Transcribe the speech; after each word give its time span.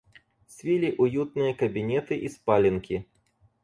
Свили 0.47 0.95
уютные 0.97 1.53
кабинеты 1.53 2.17
и 2.17 2.27
спаленки. 2.27 3.05